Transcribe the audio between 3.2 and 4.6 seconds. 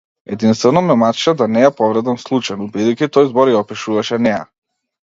збор ја опишуваше неа.